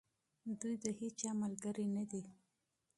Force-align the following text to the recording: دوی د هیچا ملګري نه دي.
دوی 0.59 0.75
د 0.83 0.85
هیچا 0.99 1.29
ملګري 1.41 1.85
نه 1.95 2.03
دي. 2.11 2.23